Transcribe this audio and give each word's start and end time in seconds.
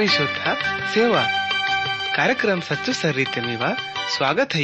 परिशुद्ध 0.00 0.52
सेवा 0.92 1.22
कार्यक्रम 2.16 2.60
सच्चो 2.68 2.92
सर्री 2.92 3.24
तेमीवा 3.34 3.68
स्वागत 4.16 4.54
है 4.54 4.62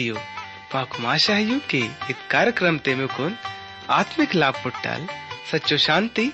है 1.31 1.43
यू 1.43 1.59
कि 1.71 1.81
इस 2.11 2.23
कार्यक्रम 2.31 2.79
तेमे 2.87 3.07
कुन 3.17 3.37
आत्मिक 3.99 4.35
लाभ 4.35 4.63
पुट्टल 4.63 5.07
सच्चो 5.53 5.77
शांति 5.87 6.27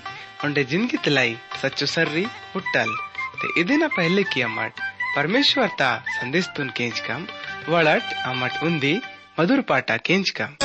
उंडे 0.45 0.63
ज़िंदगी 0.71 0.97
तलाई 1.05 1.37
सच्चो 1.61 1.85
सर्री 1.97 2.25
पुट्टल 2.53 2.95
ते 3.41 3.59
इदिना 3.61 3.87
पहले 3.97 4.23
की 4.33 4.41
अमट 4.41 4.79
परमेश्वर 5.15 5.75
ता 5.79 5.95
संदेश 6.19 6.49
तुन 6.57 6.69
केंच 6.77 6.99
कम 7.09 7.27
वड़ट 7.69 8.13
अमट 8.25 8.63
उन्दी 8.63 8.99
मधुर 9.39 9.61
पाटा 9.71 9.97
केंच 10.07 10.29
कम 10.39 10.62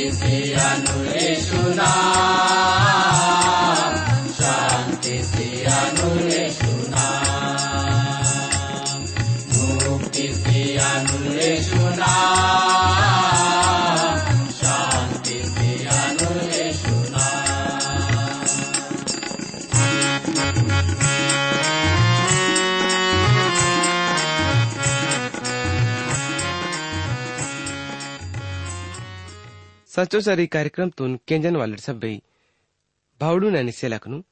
या 0.00 0.68
ना 1.76 2.47
कार्यक्रम 29.98 30.90
केंजन 31.28 31.56
वाले 31.56 31.76
सभई 31.76 32.20
भावड़ू 33.20 33.50
ने 33.50 33.72
सेलकनु 33.72 34.22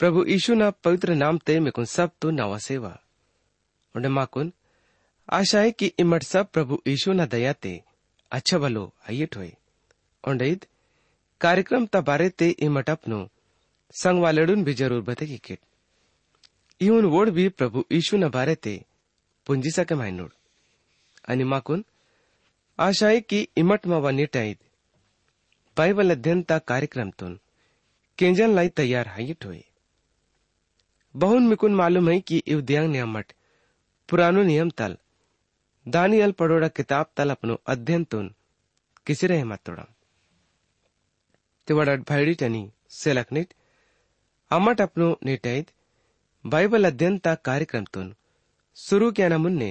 प्रभु 0.00 0.24
यीशु 0.28 0.54
ना 0.54 0.70
पवित्र 0.84 1.14
नाम 1.14 1.38
ते 1.38 1.58
मेकुन 1.60 1.84
सब 1.84 2.10
तो 2.20 2.30
नवा 2.30 2.58
सेवा 2.58 2.96
उन्हें 3.94 4.10
माकुन 4.10 4.52
आशा 5.28 5.60
है 5.60 5.70
कि 5.72 5.92
इमट 5.98 6.22
सब 6.22 6.50
प्रभु 6.50 6.78
यीशु 6.86 7.12
ना 7.12 7.26
दया 7.26 7.52
ते 7.52 7.80
अच्छा 8.32 8.58
भलो 8.58 8.92
आइट 9.08 9.36
होए 9.36 9.52
उन्हें 10.24 10.56
कार्यक्रम 11.40 11.86
तबारे 11.86 12.28
ते 12.38 12.48
इमट 12.60 12.90
अपनो 12.90 13.28
संग 13.94 14.22
वालेडुन 14.22 14.64
भी 14.64 14.74
ज़रूर 14.74 15.02
बते 15.02 15.26
की 15.26 15.38
किट 15.38 15.58
इवन 16.80 17.04
वोड 17.04 17.30
भी 17.30 17.48
प्रभु 17.48 17.84
यीशु 17.92 18.16
न 18.16 18.28
बारे 18.30 18.54
ते 18.54 18.80
पुंजी 19.46 19.70
सके 19.70 19.94
माइनोड 19.94 20.32
अनि 21.28 21.44
माकुन 21.44 21.84
आशा 22.78 23.08
है 23.08 23.20
कि 23.20 23.46
इमट 23.56 23.86
मावा 23.86 24.10
निटाईद 24.10 24.58
बाइबल 25.78 26.10
अध्ययन 26.10 26.42
कार्यक्रम 26.60 27.10
तुन। 27.10 27.38
केंजन 28.18 28.50
तयार 28.68 29.08
हायीट 29.08 29.44
होय 29.44 29.60
बहुन 31.14 31.46
मिकुन 31.46 31.74
मालूम 31.74 32.08
है 32.08 32.18
कि 32.20 32.42
इव 32.46 32.60
दियांग 32.60 32.90
नियमट 32.92 33.32
पुरानो 34.08 34.42
नियम 34.42 34.70
तल, 34.70 34.96
दानियल 35.86 36.32
पड़ोड़ा 36.32 36.68
किताब 36.68 37.10
तल 37.16 37.30
अपनो 37.30 37.54
अध्ययन 37.66 38.04
तुन, 38.04 38.34
किसी 39.06 39.26
रहे 39.26 39.44
मत 39.44 39.60
तोड़ा 39.66 39.84
तिवड़ 41.68 41.88
अडभाड़ी 41.88 42.34
टनी 42.34 42.64
सेलकनिट 42.92 43.54
अमट 44.50 44.80
अपनो 44.80 45.16
नेटैद 45.24 45.70
बाइबल 46.44 46.86
अध्ययन 46.86 47.18
ता 47.18 47.34
कार्यक्रम 47.44 47.84
तुन 47.92 48.14
शुरू 48.76 49.12
किया 49.12 49.28
ना 49.28 49.38
मुन्ने, 49.38 49.70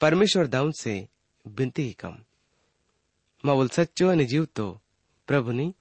परमेश्वर 0.00 0.46
दाउन 0.46 0.72
से 0.74 0.96
बिनती 1.44 1.82
ही 1.82 1.92
कम। 2.00 2.16
मावल 3.44 3.68
सच्चो 3.70 4.08
अने 4.08 4.44
तो 4.56 4.70
પ્રભુની 5.27 5.71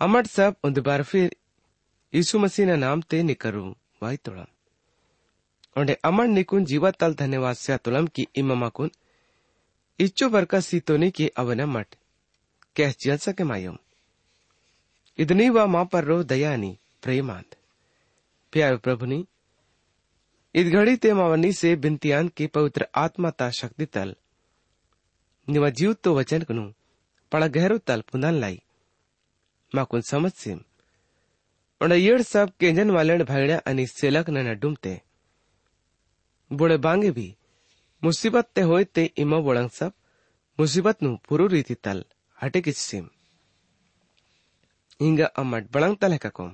અમટ 0.00 0.26
સબ 0.26 0.52
ઉંદબાર 0.62 1.02
ફિર 1.04 1.30
ઈસુ 2.12 2.34
મસીના 2.38 2.76
નામ 2.76 3.00
તે 3.10 3.22
નિકરું 3.22 3.72
Y 4.02 4.18
તોળમ 4.18 4.56
onde 5.76 5.94
aman 6.02 6.34
nikun 6.34 6.64
jiwatal 6.64 7.14
धन्यवाद 7.14 7.56
से 7.56 7.76
तुलम 7.76 8.06
की 8.06 8.26
इमामाकुन 8.36 8.90
इच्चो 9.98 10.28
बरका 10.28 10.60
सीतोनी 10.60 11.10
की 11.10 11.26
अवना 11.36 11.66
मट 11.66 11.94
कैस 12.76 12.96
जल 13.00 13.16
सके 13.16 13.44
मायुम 13.44 13.76
इतनी 15.18 15.48
वा 15.50 15.66
मां 15.66 15.84
पर 15.86 16.04
रो 16.04 16.22
दयानी 16.24 16.72
प्रेमांत 17.02 17.56
प्यार 18.52 18.76
प्रभुनी 18.76 19.20
id 20.54 20.72
घड़ी 20.72 20.96
ते 20.96 21.12
मावनी 21.14 21.52
से 21.52 21.74
बिंतियान 21.76 22.28
की 22.36 22.46
पवित्र 22.46 22.86
आत्मा 22.96 23.30
ता 23.30 23.50
शक्ति 23.60 23.86
तल 23.86 24.14
निवा 25.48 25.70
जीव 25.70 25.92
तो 26.02 26.14
वचन 26.14 26.42
कनु 26.42 26.64
पड़ा 27.32 27.46
गहरो 27.48 27.78
तल 27.86 28.00
पुनन 28.10 28.40
लाई 28.40 28.60
माकुन 29.72 30.00
समझ 30.02 30.32
सिम 30.34 30.60
और 31.80 31.92
येड़ 31.94 32.20
सब 32.24 32.52
केंजन 32.60 32.90
वाले 32.90 33.18
भागड़े 33.24 33.60
अनि 33.66 33.86
सेलक 33.88 34.30
न 34.30 34.54
डुमते 34.60 35.00
बुढ़े 36.50 36.76
बांगे 36.78 37.10
भी 37.10 37.28
मुसीबत 38.02 38.48
ते 38.54 38.60
होए 38.70 38.84
ते 38.94 39.10
इमा 39.18 39.38
बोड़ंग 39.40 39.70
सब 39.72 39.92
मुसीबत 40.58 41.02
नु 41.02 41.16
पुरु 41.28 41.46
रीति 41.48 41.74
तल 41.84 42.04
हटे 42.38 42.60
किस 42.60 42.78
सिम 42.80 43.08
ಹಿಂಗ 45.00 45.22
ಅಮ್ಮಡ್ 45.40 45.66
ಬಳಂಗ್ 45.74 45.98
ತಲೆಕಕೊಂ 46.02 46.52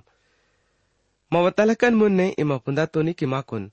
ಮವ 1.33 1.51
ತಲೆಕನ್ 1.59 1.99
ಮುನ್ನೆ 2.01 2.27
ಇಮ 2.43 2.57
ಪುಂದಾತೋನಿ 2.65 3.13
ಕಿ 3.21 3.27
ಮಾಕುನ್ 3.35 3.69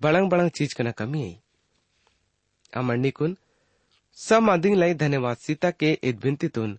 ಬಳಂಗ್ 0.00 0.30
ಬಳಂಗ್ 0.32 0.54
चीज 0.58 0.70
कना 0.78 0.92
कमी 1.00 1.20
आई 1.26 1.34
अमर 2.72 2.96
निकुन 3.02 3.32
සමාධින්ලයි 4.19 4.93
ධනවත් 4.93 5.39
සිතකේ 5.41 5.89
ඉද්වින්තිතුන් 6.03 6.71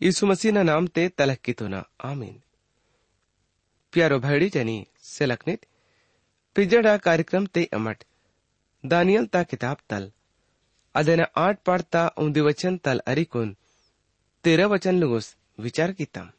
यीशु 0.00 0.26
मसीह 0.26 0.52
ना 0.52 0.62
नाम 0.62 0.86
ते 0.86 1.02
तलक 1.08 1.40
की 1.44 1.52
तो 1.52 1.66
आमीन। 2.04 2.36
प्यारो 3.92 4.18
भड़ी 4.18 4.48
जनी 4.48 4.76
सेलकनित 5.02 5.66
पिजड़ा 6.56 6.96
कार्यक्रम 6.98 7.46
ते 7.46 7.64
अमट, 7.72 7.98
दानियल 8.84 9.26
ता 9.26 9.42
किताब 9.42 9.76
तल। 9.90 10.10
अदेना 10.94 11.26
आठ 11.36 11.58
पाड़ता 11.66 12.02
उंदी 12.18 12.40
वचन 12.40 12.76
तल 12.78 13.02
अरिकुन 13.06 13.54
तेरा 14.44 14.66
वचन 14.66 14.94
लुगुस 14.94 15.34
विचार 15.58 15.92
कीतम। 15.92 16.30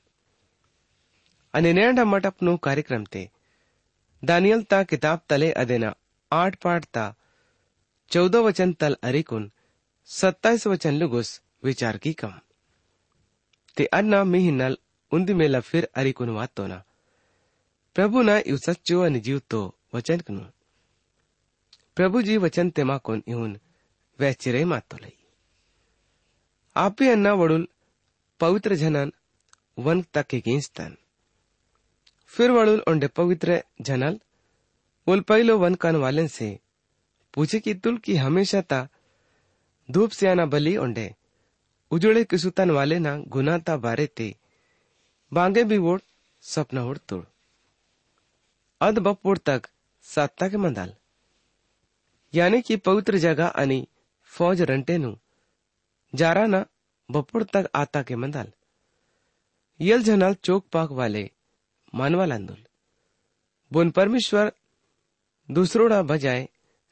अने 1.54 1.74
नेंड 1.74 2.00
अमट 2.00 2.25
अपनो 2.25 2.56
कार्यक्रम 2.60 3.06
ते। 3.06 3.30
दानियल 4.24 4.63
ता 4.63 4.83
किताब 4.83 5.22
तले 5.30 5.51
अदेना 5.56 5.95
आठ 6.31 6.56
पाड़ता 6.56 7.06
चौदह 8.12 8.39
वचन 8.39 8.74
तल 8.74 8.98
अरिकुन 9.04 9.51
વચન 10.65 10.95
લુગુસ 10.95 11.29
વિચાર 11.62 11.97
की 11.97 12.12
कम 12.12 12.35
તે 13.77 13.85
અન્ના 13.93 14.25
મિહિનલ 14.25 14.75
ઉંદી 15.12 15.35
મેલા 15.35 15.61
ફિર 15.61 15.85
અરિકુન 15.95 16.31
વાતોના 16.31 16.87
પ્રભુના 17.97 18.41
ઇવ 18.41 18.57
સચ્ચો 18.57 19.03
અને 19.03 19.19
જીવતો 19.21 19.61
વચન 19.95 20.21
કનું 20.21 20.51
પ્રભુજી 21.95 22.39
વચન 22.39 22.69
તેમાં 22.71 23.01
કોન 23.01 23.21
ઇહુન 23.27 23.53
વહેચિરે 24.19 24.65
માતો 24.65 24.97
લઈ 24.97 25.19
આપી 26.77 27.09
અન્ના 27.09 27.35
વડુલ 27.35 27.65
પવિત્ર 28.41 28.73
જનન 28.75 29.11
वन 29.79 30.03
तक 30.15 30.35
गिंचतन 30.35 30.95
फिर 32.33 32.51
वड़ुल 32.51 32.83
ओंडे 32.89 33.09
पवित्र 33.09 33.62
जनल 33.81 34.19
उल 35.07 35.21
पहलो 35.21 35.59
वन 35.59 35.75
कन 35.75 35.97
वाले 35.97 36.27
से 36.29 36.49
पूछे 37.35 37.61
कि 37.61 37.75
तुल 37.75 37.99
की 37.99 38.17
हमेशा 38.17 38.61
ता 38.62 38.81
धूप 39.90 40.12
से 40.12 40.28
आना 40.28 40.46
बली 40.54 40.76
ओंडे 40.78 41.14
उजड़े 41.92 42.24
किसुतन 42.32 42.72
वाले 42.78 42.98
ना 43.00 43.16
गुनाता 43.36 43.76
बारे 43.86 44.06
ते 44.18 44.34
बांगे 45.32 45.64
भी 45.72 45.78
वोड़ 45.86 46.00
सपना 46.44 46.84
उड़ 46.86 46.98
तोड़ 47.10 47.24
अद 48.82 49.00
बपोड़ 49.08 49.38
तक 49.50 49.68
सात्ता 50.06 50.48
के 50.50 50.58
मंदाल 50.66 50.94
यानी 52.34 52.62
कि 52.68 52.76
पवित्र 52.88 53.18
जगह 53.26 53.48
अनि 53.64 53.80
फौज 54.32 54.62
रंटे 54.72 54.98
नु 55.04 55.14
जारा 56.14 56.46
ना 56.54 56.66
बपोड़ 57.10 57.44
तक 57.56 57.70
आता 57.82 58.02
के 58.10 58.16
मंदाल 58.24 58.52
यल 59.80 60.04
जनाल 60.04 60.34
चोक 60.48 60.66
पाक 60.74 60.92
वाले 61.00 61.30
मानवाल 62.02 62.32
आंदोल 62.34 62.58
बोन 63.72 63.92
परमेश्वर 64.00 64.52
दूसरोड़ा 65.50 66.02
बजाय 66.12 66.48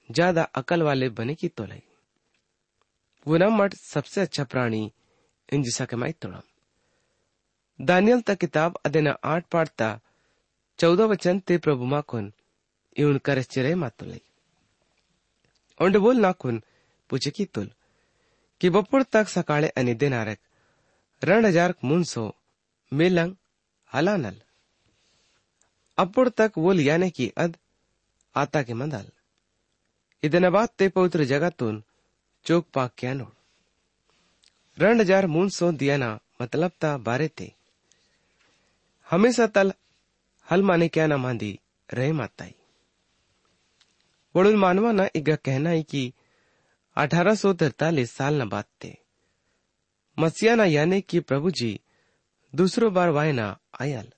ज़्यादा 0.10 0.44
अकल 0.62 0.82
वाले 0.90 1.10
बने 1.20 1.36
की 1.42 1.48
तोलाई 1.60 1.82
पुनः 3.26 3.50
मठ 3.50 3.74
सबसे 3.76 4.22
अच्छा 4.22 4.44
प्राणी 4.44 4.92
इंजिसा 5.54 5.86
के 5.86 5.96
माई 5.96 6.12
तोड़म 6.22 6.42
दानियल 7.80 8.22
ता 8.22 8.34
किताब 8.36 8.78
अदेना 8.86 9.12
आठ 9.26 9.46
पाठता 9.52 9.90
चौदह 10.80 11.06
वचन 11.06 11.40
ते 11.40 11.58
प्रभु 11.58 11.86
माकुन, 11.86 12.32
इवन 12.96 13.18
कर 13.18 13.42
चिरे 13.44 13.74
मातुलई 13.76 14.22
ओंड 15.80 15.98
बोल 15.98 16.18
नाकुन, 16.18 16.62
पूछे 17.10 17.32
की 17.32 17.46
तुल, 17.46 17.70
कि 18.62 18.70
बपुर 18.70 19.04
तक 19.04 19.28
सकाले 19.28 19.68
अनि 19.70 19.94
दिन 19.94 20.14
आरक 20.14 20.40
रण 21.22 21.46
हज़ार 21.46 21.74
मुनसो 21.84 22.26
मेलंग, 22.92 23.36
हलानल। 23.92 24.36
अपुर 25.98 26.30
तक 26.30 26.52
वोल 26.58 26.80
याने 26.82 27.10
की 27.10 27.28
अद, 27.38 27.58
आता 28.36 28.64
के 28.64 28.74
मंदाल। 28.74 29.10
इदनाबाद 30.24 30.70
ते 30.78 30.90
पवित्र 30.90 31.24
जगातून 31.26 31.84
ಚೋಕ್ 32.47 32.69
ಪಾಕ್ 32.77 32.95
क्या 33.01 33.13
नोड 33.19 33.33
रण 34.79 35.01
हजार 35.01 35.27
मून 35.35 35.49
सो 35.57 35.67
दियाना 35.81 36.09
मतलब 36.41 36.73
ता 36.83 36.91
बारे 37.07 37.29
थे 37.39 37.49
हमेशा 39.07 39.47
तल 39.57 39.73
हल 40.49 40.63
माने 40.69 40.89
क्या 40.95 41.07
ना 41.13 41.17
मांदी 41.25 41.51
रहे 41.89 42.13
माताई 42.21 42.55
वड़ुल 44.35 44.57
मानवा 44.65 44.93
ना 45.01 45.09
इगा 45.21 45.37
कहना 45.49 45.71
है 45.71 45.83
कि 45.93 46.03
अठारह 46.97 47.35
सौ 47.43 47.53
तिरतालीस 47.61 48.13
साल 48.19 48.43
न 48.43 48.49
बात 48.55 48.69
थे 48.85 48.93
मसीहा 50.19 50.55
ना 50.63 50.65
यानी 50.77 51.01
कि 51.11 51.21
प्रभु 51.29 51.51
जी 51.61 51.71
दूसरो 52.55 52.91
बार 52.97 53.11
वायना 53.19 53.47
आयल 53.81 54.09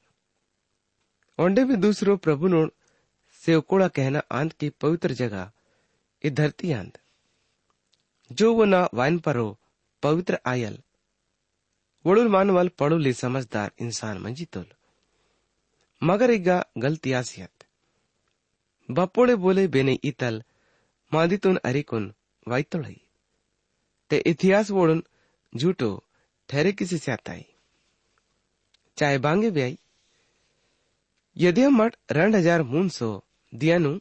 ओंडे 1.38 1.64
भी 1.68 1.76
दूसरो 1.86 2.16
प्रभु 2.26 2.48
नो 2.54 2.66
सेवकोड़ा 3.42 3.88
कहना 3.96 4.22
आंत 4.38 4.52
की 4.60 4.68
पवित्र 4.82 5.22
जगह 5.22 5.50
ये 6.24 6.30
धरती 6.40 6.72
आंत 6.72 6.98
जो 8.31 8.53
वो 8.53 8.65
ना 8.65 8.87
वाइन 8.93 9.19
परो 9.19 9.47
पवित्र 10.03 10.39
आयल 10.47 10.77
वड़ुल 12.05 12.27
मानवल 12.27 12.67
पड़ुली 12.79 13.13
समझदार 13.13 13.71
इंसान 13.81 14.17
मंजितुल 14.17 14.65
मगर 16.01 16.31
इगा 16.31 16.63
गलती 16.77 17.13
बपोड़े 18.89 19.35
बोले 19.35 19.67
बेने 19.67 19.97
इतल 20.03 20.43
मादितुन 21.11 21.55
अरिकुन 21.65 22.13
वाइतुड़ई 22.47 22.97
ते 24.11 24.17
इतिहास 24.27 24.69
वोड़ुन 24.71 25.03
झूठो 25.53 25.89
ठहरे 26.49 26.71
किसी 26.71 26.97
से 26.97 27.11
आता 27.11 27.31
है 27.31 27.45
चाहे 28.97 29.17
बांगे 29.17 29.49
ब्याई 29.51 29.77
यदि 31.35 31.67
मठ 31.69 31.95
रण 32.11 32.35
हज़ार 32.35 32.63
मून 32.63 32.89
सो 32.89 33.09
दियानु 33.53 33.97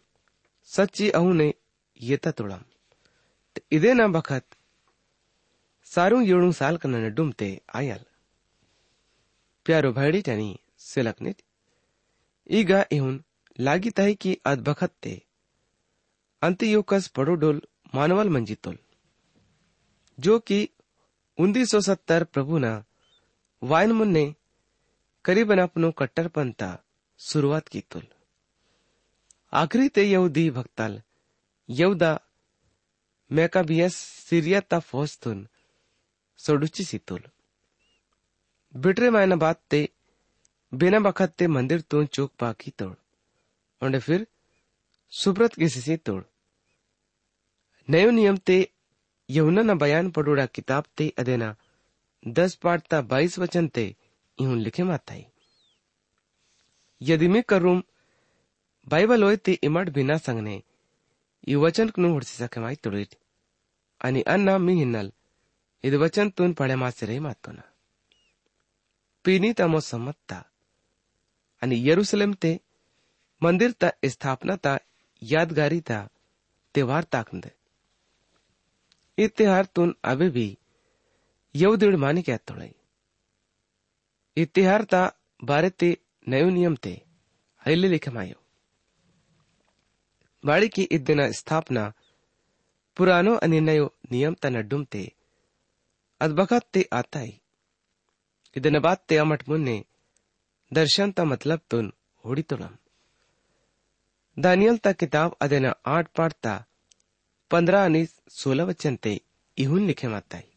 सच्ची 0.70 1.08
अहू 1.10 1.32
ने 1.32 1.52
येता 2.00 2.30
तोड़म 2.30 2.62
इदे 3.72 3.94
ना 3.94 4.06
बखत, 4.06 4.44
सारू 5.84 6.20
येणु 6.20 6.52
साल 6.52 6.76
कन 6.76 7.14
डुमते 7.14 7.60
आयल। 7.74 7.98
प्यारो 9.64 9.92
भाईडी 9.92 10.20
टनी 10.20 10.58
सिलकनित 10.78 11.42
ईगा 12.50 12.84
इहुन 12.92 13.24
लागी 13.60 13.90
ताई 13.90 14.14
की 14.14 14.38
अद 14.44 14.68
बखत 14.68 14.90
ते 15.02 15.22
अंतियोकस 16.42 17.08
पड़ोडोल 17.08 17.62
मानवल 17.94 18.28
मंजितोल। 18.28 18.78
जो 20.20 20.38
कि 20.38 20.68
उन्नीस 21.38 21.70
सौ 21.70 21.80
सत्तर 21.80 22.24
प्रभु 22.24 22.58
ना 22.58 22.84
वायन 23.62 23.92
मुन्ने 23.92 24.34
करीबन 25.24 25.58
अपनो 25.58 25.90
कट्टरपंता 25.90 26.82
सुरुवात 27.18 27.68
सीरिया 33.32 34.60
ता 34.60 34.78
फौजतून 34.78 35.48
सोडूची 36.36 36.84
सितुल। 36.84 37.20
बिटरे 38.76 39.10
मायना 39.10 39.36
बात 39.36 39.62
ते, 39.70 39.88
बिना 40.74 40.98
बखत 40.98 41.34
ते 41.38 41.46
मंदिर 41.46 41.80
तून 41.80 42.06
चोक 42.06 42.32
पाकी 42.40 42.70
तोड़। 42.70 42.94
और 43.82 43.98
फिर, 43.98 44.26
सुब्रत 45.10 45.54
किसी 45.54 45.80
से 45.80 45.96
तोड़। 45.96 46.22
नयो 47.90 48.10
नियम 48.10 48.36
ते, 48.36 48.68
यहुना 49.30 49.62
न 49.62 49.78
बयान 49.78 50.10
पड़ोड़ा 50.10 50.46
किताब 50.46 50.84
ते 50.96 51.12
अदेना 51.18 51.56
दस 52.28 52.54
पाठ 52.54 52.82
ता 52.82 53.00
बाईस 53.00 53.38
वचन 53.38 53.68
ते 53.68 53.96
यूँ 54.40 54.56
लिखे 54.56 54.82
माताई 54.82 55.26
यदि 57.02 57.28
मैं 57.28 57.42
करूँ, 57.42 57.82
बाइबल 58.88 59.22
होए 59.22 59.36
ते 59.36 59.52
इमट 59.52 59.88
बिना 59.88 60.16
संगने 60.16 60.62
ಈ 61.50 61.54
ವಚನಕ್ಕೂ 61.64 62.10
ಹುಡ್ಸಿಸಕಮಾಯಿ 62.14 62.76
ತುಳಿರಿ 62.84 63.16
అని 64.00 64.20
అన్న 64.34 64.56
మీ 64.66 64.74
హిన్నల్ 64.80 65.12
ఇది 65.84 65.96
వచన్ 66.04 66.30
తూన్ 66.38 66.54
పడే 66.58 66.76
మాసిరే 66.82 67.16
మాతోన 67.26 67.60
పీని 69.24 69.50
తమో 69.60 69.80
సమ్మత్తా 69.90 70.38
అని 71.62 71.76
యరుసలేం 71.88 72.32
తే 72.42 72.52
मंदिर 73.42 73.72
ता 73.80 73.90
स्थापना 74.06 74.54
ता 74.56 74.72
यादगारी 75.22 75.80
ता 75.80 75.98
त्योहार 76.74 77.04
ताकंदे 77.04 77.50
ये 79.18 79.26
त्योहार 79.28 79.64
तुन 79.74 79.94
अभी 80.04 80.28
भी 80.28 80.46
यहूदीड़ 81.54 81.96
माने 81.96 82.22
क्या 82.22 82.36
तोड़े 82.48 82.70
ये 84.36 84.46
ता 84.86 85.02
बारे 85.42 85.70
ते 85.72 85.96
नयो 86.26 86.48
नियम 86.50 86.76
ते 86.78 86.94
हले 87.62 87.88
लिखे 87.88 88.10
स्थापना 90.44 91.88
पुरानो 92.96 93.34
आणि 93.42 93.60
नयो 93.60 93.86
नियम 94.10 94.34
ता 94.42 94.48
नड्डुमते 94.48 95.02
अदबखत 96.20 96.64
ते 96.74 96.82
आताई 96.92 97.30
इदन 98.56 98.78
बात 98.78 98.98
ते 99.08 99.16
अमट 99.16 99.42
मुन्ने 99.48 99.76
दर्शन 100.72 101.10
ता 101.10 101.24
मतलब 101.24 101.60
तुन 101.70 101.92
होड़ी 102.24 102.42
तुड़म 102.42 102.76
दानियल 104.36 104.76
ता 104.76 104.92
किताब 104.94 105.36
अदेना 105.40 105.72
आठ 105.86 106.08
पाठता 106.16 106.54
पंद्रह 107.50 107.80
आणि 107.80 108.06
सोलह 108.30 108.64
वचन 108.64 108.96
ते 109.04 109.18
इहून 109.58 109.86
लिखे 109.86 110.08
माताई 110.08 110.48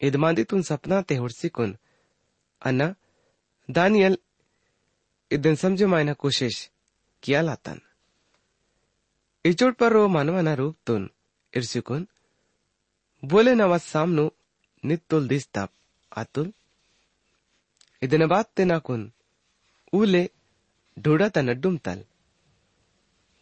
इदमांदीतून 0.00 0.62
सपना 0.62 1.00
ते 1.08 1.16
हुडसिकून 1.16 1.76
अन्ना 2.62 2.88
दानियल 3.68 4.16
इदन 5.30 5.54
समझो 5.54 5.86
मायना 5.86 6.12
कोशिश 6.22 6.68
किया 7.22 7.42
लातन 7.42 7.78
इचोट 9.45 9.75
पर 9.79 9.91
रो 9.93 10.07
मानवाना 10.15 10.53
रूप 10.61 10.75
तुन 10.87 11.09
इर्सिकुन 11.53 12.07
बोले 13.23 13.53
नवा 13.55 13.77
सामनो 13.83 14.25
नित्तुल 14.83 15.27
दिस्ताप 15.27 15.71
आतुल 16.11 16.47
ಇದನ್ನ 18.01 18.25
ಬಾತ್ತೆ 18.31 18.63
ನಾಕುನ್ 18.69 19.03
ಊಲೆ 19.93 20.21
ढोडा 20.97 21.27
नड्डुम 21.47 21.75
तल 21.85 21.99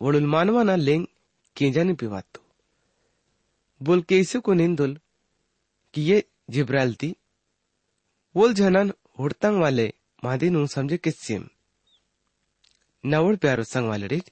वडुल 0.02 0.26
मानवाना 0.34 0.76
लेंग 0.80 1.06
केंजानी 1.58 1.94
पिवातो 2.02 2.42
बोल 3.82 4.02
केसु 4.10 4.38
को 4.46 4.54
निंदुल 4.60 4.92
कि 5.94 6.02
ये 6.10 6.18
जिब्राइल 6.56 6.92
थी 7.02 7.10
वोल 8.36 8.54
झनन 8.60 8.92
हुड़तंग 9.20 9.58
वाले 9.64 9.88
मादिनु 10.24 10.66
समझे 10.76 10.98
किस्सिम 11.06 11.44
नवड़ 13.04 13.36
प्यारो 13.44 13.64
संग 13.74 13.90
वाले 13.94 14.08
रिच 14.14 14.28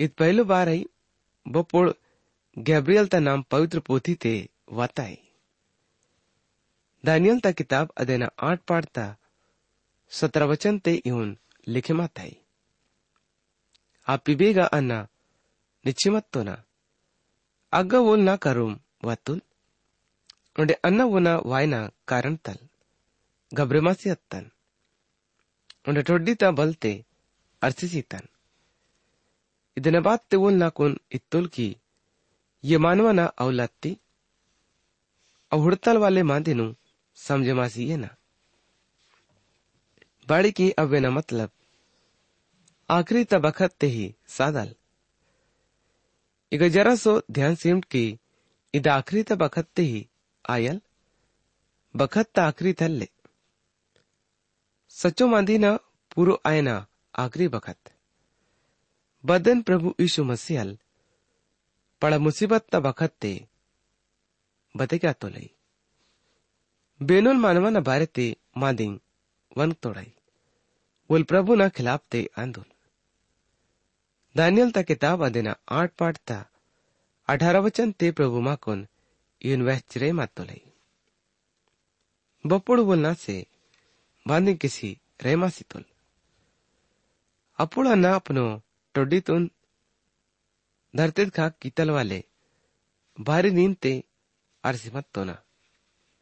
इत 0.00 0.14
पहलो 0.14 0.44
बार 0.44 0.68
आई 0.68 0.86
बपोड़ 1.48 1.92
गैब्रियल 2.58 3.06
ता 3.06 3.18
नाम 3.18 3.42
पवित्र 3.42 3.80
पोथी 3.80 4.14
ते 4.14 4.48
वाताई 4.70 5.18
दानियल 7.04 7.40
ता 7.40 7.50
किताब 7.52 7.92
अदेना 7.96 8.30
आठ 8.40 8.60
पाठता 8.60 9.16
सत्रह 10.10 10.46
वचन 10.46 10.78
ते 10.78 10.94
इहुन 10.94 11.36
लिखे 11.68 11.92
माताई 11.92 12.36
आप 14.08 14.22
पिबेगा 14.24 14.64
अन्ना 14.64 15.08
निश्चिमत्तो 15.84 16.42
ना। 16.42 16.64
अग्ग 17.72 17.94
वोल 17.94 18.20
ना 18.20 18.36
करूम, 18.36 18.80
वातुल। 19.04 19.42
उंडे 20.58 20.74
अन्न 20.74 21.02
वोना 21.02 21.36
वायना 21.44 21.90
कारण 22.08 22.36
तल। 22.36 22.58
गब्रेमासी 23.54 24.10
अत्तन। 24.10 24.50
उंडे 25.88 26.02
टोड्डी 26.02 26.34
ता 26.34 26.50
बलते 26.50 27.04
अर्सिसी 27.62 28.02
तन 28.02 28.26
ಇದನ್ನ 29.79 29.99
ಬಾತ್ತೆ 30.07 30.35
ಓಲ್ 30.45 30.57
ನಾಕೋನ್ 30.63 30.95
ಇತ್ತೋಲ್ಕಿ 31.17 31.67
ये 32.63 32.77
मानवाना 32.83 33.25
औलादती 33.43 33.89
और 35.51 35.59
हुड़ताल 35.59 35.97
वाले 35.97 36.21
मांदिनु 36.29 36.63
समझे 37.17 37.53
मासी 37.53 37.83
ये 37.89 37.97
ना 37.97 38.09
बाड़ी 40.27 40.51
की 40.51 40.69
अवे 40.83 40.99
ना 40.99 41.09
मतलब 41.17 41.49
आखिरी 42.89 43.23
तबखत 43.33 43.75
ते 43.81 43.87
ही 43.87 44.05
सादल 44.37 44.69
इग 46.51 46.63
जरा 46.75 46.95
सो 47.03 47.13
ध्यान 47.37 47.55
सिमट 47.63 47.85
की 47.95 48.03
इद 48.73 48.87
आखिरी 48.87 49.23
तबखत 49.31 49.67
ते 49.75 49.83
ही 49.91 50.05
आयल 50.45 50.79
बखत 51.95 52.29
ता 52.35 52.47
आखिरी 52.47 52.73
थल्ले 52.81 53.07
सचो 54.93 55.27
मांदी 55.27 55.57
ना 55.65 55.75
पूरो 56.15 56.41
आयना 56.51 56.75
आखिरी 57.25 57.47
बखत 57.57 57.93
बदन 59.24 59.62
प्रभु 59.62 59.94
यीशु 60.00 60.24
मसीहल। 60.24 60.78
पड़ा 62.02 62.18
मुसीबत 62.18 62.66
त 62.72 62.76
बखत 62.76 63.12
ते 63.20 63.32
क्या 64.98 65.12
तो 65.12 65.28
लई। 65.28 65.50
बेनुल 67.02 67.36
मानवा 67.36 67.70
न 67.70 67.80
बारे 67.80 68.06
ते 68.06 68.36
मादिंग 68.56 68.98
वन 69.56 69.72
तोड़ाई 69.72 70.12
बोल 71.10 71.22
प्रभु 71.22 71.54
न 71.54 71.68
खिलाफ 71.68 72.00
ते 72.10 72.30
आंदोल। 72.38 72.64
दानियल 74.36 74.70
ता 74.70 74.82
किताब 74.82 75.24
अदेना 75.26 75.56
आठ 75.68 75.92
पाठ 75.98 76.16
ता 76.16 76.38
अठारह 77.28 77.60
वचन 77.60 77.92
ते 77.92 78.10
प्रभु 78.10 78.40
माकुन 78.40 78.86
इन 79.42 79.62
वहचरे 79.62 80.12
मात 80.12 80.30
तो 80.36 80.44
लई। 80.44 80.62
बपुड़ 82.46 82.80
बोलना 82.80 83.14
से 88.96 89.04
बांधी 89.04 89.20
किसी 89.20 89.32
रेमासी 89.32 89.40
तुल 89.40 89.50
अपुड़ा 89.50 90.84
ना 90.94 91.04
अपनो 91.04 91.08
टोडीतून 91.08 91.30
खा 91.30 91.48
कितल 91.48 91.90
वाले। 91.90 92.24
भारी 93.20 93.50
नींद 93.50 93.76
ते 93.82 94.02
आरसी 94.64 94.90
मत 94.94 95.04
तो 95.14 95.24
ना 95.24 95.42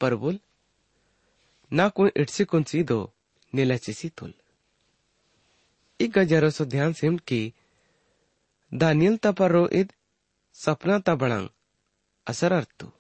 पर 0.01 0.15
बोल, 0.15 0.39
ना 1.73 1.89
कोई 1.89 2.11
इटसे 2.17 2.45
कौन 2.45 2.63
सी 2.63 2.83
दो 2.83 3.13
नीलाची 3.55 3.93
सी 3.93 4.09
तुल। 4.09 4.33
सो 6.51 6.65
ध्यान 6.65 6.93
सिम 6.93 7.17
की 7.17 7.55
दानियल 8.75 9.17
ता 9.17 9.33
पर 9.33 9.51
रो 9.51 9.69
इद, 9.69 9.93
सपना 10.55 10.99
ता 10.99 11.15
बड़ांग 11.15 11.49
असर 12.27 12.53
अर्थु 12.53 12.91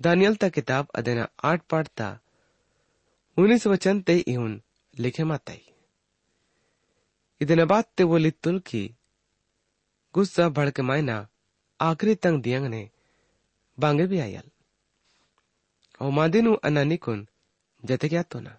दानियल 0.00 0.36
ता 0.36 0.48
किताब 0.48 0.86
अदेना 0.94 1.28
आठ 1.44 1.62
पाठ 1.70 1.88
ता, 1.88 2.20
उन्नीस 3.36 3.66
वचन 3.66 4.00
ते 4.00 4.18
इहुन 4.18 4.62
लिखे 4.94 5.24
माताई 5.24 5.75
ಇದನ್ನ 7.41 7.63
ಬಾತ್ತೆ 7.73 8.03
ಒಲಿತ್ತುಲ್ 8.15 8.59
ಕಿ 8.71 8.83
गुस्सा 10.15 10.47
भड़क 10.49 10.79
मायना 10.87 11.13
आखिरी 11.79 12.13
तंग 12.15 12.41
दियंग 12.43 12.65
ने 12.67 12.89
बांगे 13.77 14.05
भी 14.07 14.19
आयल 14.19 14.47
और 16.01 16.11
मादिनु 16.11 16.53
अनानिकुन 16.67 17.25
जते 17.83 18.07
क्या 18.09 18.23
तो 18.23 18.39
ना 18.39 18.57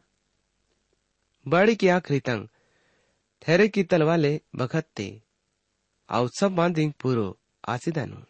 बाड़ी 1.47 1.75
की 1.77 1.89
आखिरी 1.89 2.21
तंग 2.29 2.47
ठहरे 3.43 3.67
की 3.69 3.83
तलवाले 3.85 4.33
बखत्ते 4.57 5.09
आउ 6.09 6.29
सब 6.39 6.57
मादिंग 6.59 6.93
पूरो 7.03 7.27
आसिदानु 7.69 8.21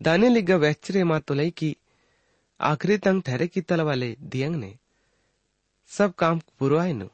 दाने 0.00 0.28
लिग्गा 0.28 0.56
वैचरे 0.66 1.04
मातुलई 1.04 1.50
की 1.58 1.76
आखिरी 2.60 2.98
तंग 3.06 3.22
ठहरे 3.22 3.46
की 3.48 3.60
तलवाले 3.70 4.14
दियंग 4.28 4.56
ने 4.56 4.72
सब 5.90 6.14
काम 6.22 6.40
पूरो 6.58 6.78
आयनु 6.78 7.08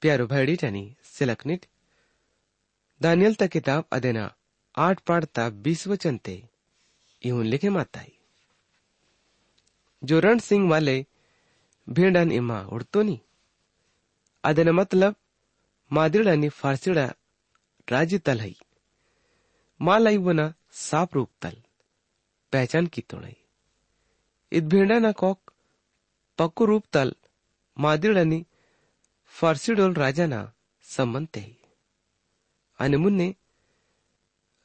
प्यारो 0.00 0.26
भैडीटनी 0.26 0.96
सिलकनिट 1.04 1.66
दानियल 3.02 3.34
ता 3.34 3.46
किताब 3.46 3.84
अदेना 3.92 4.34
आठ 4.78 5.00
पाड़ता 5.00 5.48
बीस 5.50 5.86
वचन 5.86 6.18
ते, 6.18 6.48
इहुन 7.22 7.46
लिखे 7.46 7.70
माताई। 7.70 8.12
जो 10.04 10.20
रण 10.20 10.38
सिंह 10.38 10.70
वाले 10.70 11.06
भेड़न 11.88 12.32
इमा 12.32 12.60
उड़तो 12.62 13.02
नी। 13.02 13.20
अदेना 14.44 14.72
मतलब 14.72 15.14
मादिड़ानी 15.92 16.48
फारसिड़ा 16.48 17.06
राज्य 17.88 18.18
तल 18.18 18.40
है। 18.40 18.54
मालाई 19.80 20.16
वना 20.16 20.54
साफ़ 20.72 21.14
रूप 21.14 21.30
तल, 21.42 21.56
पहचान 22.52 22.86
की 22.86 23.00
तोड़ई 23.00 23.36
इत 24.52 24.64
भेड़ा 24.64 24.98
ना 24.98 25.12
कौक 25.12 25.52
पक्कू 26.38 26.64
रूप 26.64 26.84
तल 26.92 27.14
मादिड़ानी 27.78 28.44
फारसीडोल 29.34 29.92
राजाना 29.94 30.40
संबंध 30.84 31.26
ते 31.34 31.42
आणि 32.80 32.96
मुन्ने, 32.96 33.28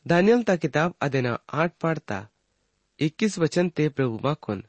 दानियल 0.05 0.41
ता 0.43 0.55
किताब 0.55 0.93
अदेना 1.01 1.33
आठ 1.53 1.71
पाड़ता, 1.81 2.17
इक्कीस 2.99 3.37
वचन 3.39 3.69
ते 3.69 3.89
प्रभु 3.89 4.19
माखोन 4.23 4.63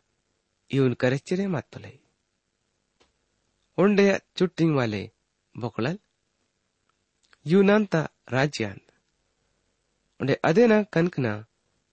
इवन 0.71 0.93
करेचिरे 0.95 1.47
मातोले 1.47 1.93
उंडे 3.79 4.07
चुट्टिंग 4.37 4.75
वाले 4.77 5.03
बोकड़ल 5.55 5.99
यूनान 7.47 7.85
ता 7.85 8.01
राज्यान 8.33 8.81
उंडे 10.21 10.35
अदेना 10.45 10.83
कनकना 10.83 11.33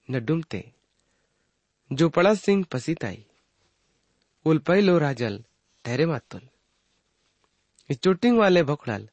नडुमते, 0.10 0.62
जो 1.91 2.10
पड़ा 2.10 2.34
सिंह 2.36 2.63
पसीताई, 2.72 3.25
उल 4.46 4.58
पहलो 4.60 4.98
राजल 7.90 7.94
ठहरे 7.94 7.94
मातुल 7.94 7.96
चोटिंग 7.96 8.38
वाले 8.38 8.62
बखड़ाल 8.62 9.08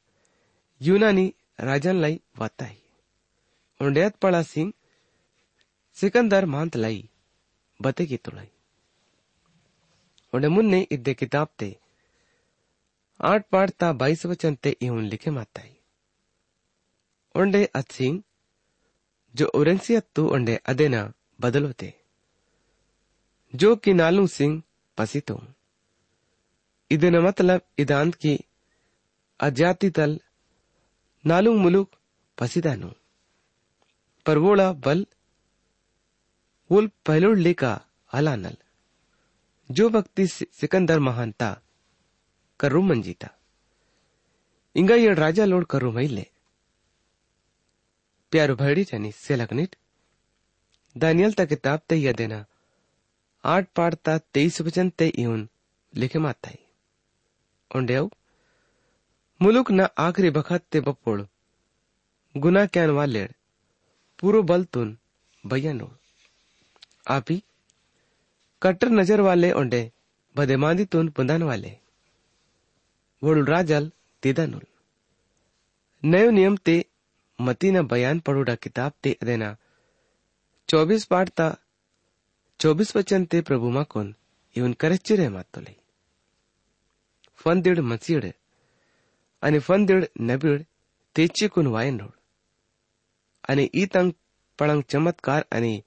यूनानी 0.80 1.32
राजन 1.60 1.96
लाई 1.96 2.20
वाताई 2.38 2.76
उंडेत 3.80 4.16
पड़ा 4.16 4.42
सिंह 4.42 4.72
सिकंदर 5.96 6.44
मांत 6.44 6.76
लाई 6.76 7.08
बते 7.82 8.06
की 8.06 8.16
तुड़ाई 8.16 8.48
उंडे 10.32 10.48
मुन्ने 10.48 10.86
इद्दे 10.90 11.14
किताब 11.14 11.48
ते 11.58 11.76
आठ 13.22 13.44
पाठ 13.50 13.70
ता 13.70 13.92
बाईस 13.92 14.26
वचन 14.26 14.54
ते 14.54 14.76
इवन 14.80 15.04
लिखे 15.04 15.30
माताई 15.30 15.76
उंडे 17.34 17.64
असिंग 17.74 18.20
जो 19.34 19.46
उरेंसियत्तु 19.46 20.26
उंडे 20.28 20.60
अदेना 20.66 21.12
बदलोते 21.40 21.94
जो 23.54 23.76
कि 23.76 23.92
नालू 23.92 24.26
सिंह 24.26 24.62
पसितो 24.98 25.54
ಇದನ 26.92 27.16
मतलब 27.26 27.60
ಇದಾಂತ್ 27.78 28.16
की 28.16 28.44
अजाति 29.39 29.89
तल 29.97 30.19
नालू 31.25 31.53
मुलुक 31.63 31.89
पसिदानु 32.37 32.89
पर 34.25 34.37
वोड़ा 34.43 34.71
बल 34.85 35.05
वोल 36.69 36.89
पहलोड़ 37.05 37.37
लेका 37.37 37.71
अलानल 38.13 38.57
जो 39.69 39.89
व्यक्ति 39.89 40.25
सिकंदर 40.27 40.99
महानता 41.07 41.49
करू 42.59 42.81
मंजीता 42.81 43.29
इंगा 44.75 44.95
ये 44.95 45.13
राजा 45.23 45.45
लोड 45.45 45.65
करू 45.73 45.91
महिले 45.91 46.25
प्यारो 48.31 48.55
भैडी 48.55 48.83
चनी 48.91 49.11
सेलकनिट 49.25 49.75
दानियल 50.95 51.33
ता 51.39 51.45
किताब 51.51 51.81
ते 51.89 51.95
यह 51.95 52.13
देना 52.21 52.45
आठ 53.43 53.67
पाड़ता 53.75 54.17
तेईस 54.33 54.61
वचन 54.67 54.89
ते 54.99 55.07
इवन 55.23 55.47
लिखे 55.93 56.19
माताई 56.25 56.57
ओंडेव 57.71 58.09
मुलुक 58.09 58.18
न 59.41 59.87
आखरी 59.97 60.29
बखत 60.29 60.63
ते 60.71 60.79
बपोड़। 60.81 61.21
गुना 62.35 62.65
कैन 62.65 62.89
वाले, 62.89 63.23
पूरो 64.19 64.41
बल 64.43 64.63
तुन 64.65 64.97
बयानो 65.43 65.87
आपी, 67.07 67.37
कट्टर 68.61 68.89
नज़र 68.89 69.21
वाले 69.21 69.51
ओंडे 69.51 69.81
बदेमांदी 70.35 70.85
तुन 70.85 71.09
पुंदान 71.09 71.43
वाले। 71.43 71.71
वोडुल 73.21 73.45
राजल 73.45 73.91
तिदानुल 74.23 74.65
नयो 76.03 76.29
नियम 76.31 76.57
ते 76.57 76.75
मती 77.39 77.71
न 77.71 77.87
बयान 77.87 78.19
पड़ोड़ा 78.19 78.55
किताब 78.55 78.93
ते 79.03 79.17
अदेना। 79.21 79.55
चौबीस 80.69 81.05
पाठ 81.05 81.29
ता 81.29 81.47
चौबीस 82.59 82.95
वचन 82.95 83.25
ते 83.25 83.41
प्रभु 83.41 83.69
माकोन 83.69 84.13
इवन 84.55 84.73
करच्चिरे 84.73 85.29
मातोले 85.29 85.75
फंदिड 87.39 87.79
मसीड 87.89 88.31
आणि 89.43 89.59
फंदिड 89.59 90.05
नबीड 90.19 90.61
तेचिकून 91.15 91.67
वायनोड 91.67 92.11
आणि 93.49 93.67
ईतंग 93.73 94.11
पळंग 94.59 94.81
चमत्कार 94.89 95.43
आणि 95.51 95.79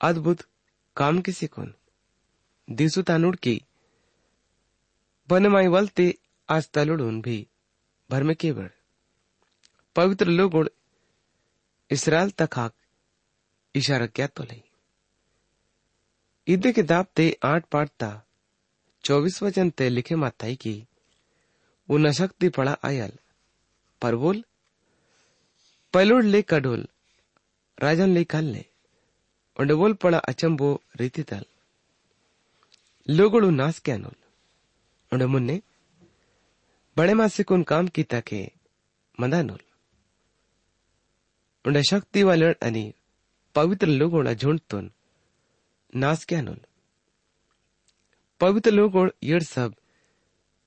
अद्भुत 0.00 0.42
काम 0.96 1.20
किसिकून 1.20 1.70
दिसू 2.68 3.02
तानुड 3.08 3.36
की 3.42 3.58
बनमाई 5.28 5.66
वलते 5.66 6.10
आज 6.48 6.66
तलुडून 6.76 7.20
भी 7.20 7.44
भरमे 8.10 8.34
केवळ 8.34 8.66
पवित्र 9.96 10.26
लोगोड 10.26 10.68
इसराइल 11.90 12.30
तक 12.40 12.58
इशारा 13.74 14.06
क्या 14.06 14.26
तो 14.26 14.44
लई 14.44 14.60
इदे 16.46 16.72
किताब 16.72 17.06
ते 17.16 17.32
आठ 17.42 17.66
पाठता 17.72 18.10
चौबीस 19.04 19.42
वचन 19.42 19.70
ते 19.78 19.88
लिखे 19.94 20.14
माताई 20.14 20.54
की 20.54 20.74
उन 21.90 22.12
शक्ति 22.12 22.48
पड़ा 22.48 22.78
आयल। 22.84 23.12
पर 24.02 24.16
बोल, 24.16 24.44
पलोड 25.92 26.24
ले 26.24 26.42
कडोल 26.42 26.88
राजन 27.78 28.08
ले 28.08 28.24
कल 28.24 28.44
ले। 28.44 28.64
उंडे 29.60 29.74
बोल 29.74 29.94
पड़ा 29.94 30.18
अचंबो 30.18 30.82
रीति 30.96 31.22
तल। 31.22 31.44
लोगोड़ू 33.10 33.50
नास 33.50 33.80
क्या 33.80 33.96
नोल। 33.96 34.14
उंडे 35.12 35.26
मुन्ने, 35.26 35.62
बड़े 36.96 37.14
मासे 37.14 37.42
कुन 37.42 37.62
काम 37.62 37.88
की 37.88 38.02
ताके 38.02 38.50
मंदानोल 39.20 39.58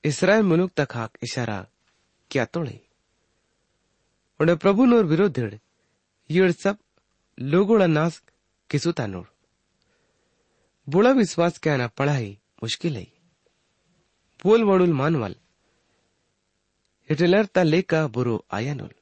इसराइल 0.06 0.42
मुलुक 0.42 0.70
तक 0.76 0.94
हाक 0.94 1.18
इशारा 1.24 1.58
क्या 2.30 2.44
तोड़े 2.46 2.80
उंडे 4.40 4.54
प्रभु 4.64 4.84
नोर 4.84 5.04
विरोध 5.04 5.38
येड़ 6.30 6.50
सब 6.52 6.76
लोगोड़ा 7.38 7.86
नास 7.86 8.22
किसुता 8.70 9.06
नोर 9.06 9.26
बुड़ा 10.86 11.10
विश्वास 11.12 11.58
क्या 11.58 11.76
ना 11.76 11.86
पढ़ाई 11.98 12.30
मुश्किल 12.62 12.96
है 12.96 13.06
बोल 14.44 14.64
वड़ुल 14.64 14.92
मानवल 14.92 15.34
हिटलर 17.10 17.46
ता 17.54 17.62
लेका 17.62 18.06
बुरो 18.08 18.36
आया 18.52 18.74
नोल 18.74 18.94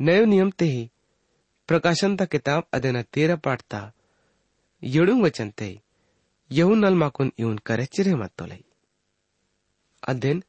नयो 0.00 0.24
नियम 0.24 0.50
ते 0.58 0.64
ही 0.66 0.88
प्रकाशन 1.68 2.16
ता 2.16 2.24
किताब 2.32 2.68
अदेना 2.74 3.02
तेरा 3.14 3.36
पाठता 3.44 3.82
येडुंग 4.82 5.22
वचन 5.24 5.50
ते 5.58 5.70
यहून 6.50 6.84
नल 6.84 6.94
माकून 6.94 7.30
मातोलाई 7.40 7.86
अध्ययन 7.86 8.14
पवित्र 8.16 8.34
लोगोळून 8.34 8.65
ಅಧ್ಯಯನ್ 10.06 10.42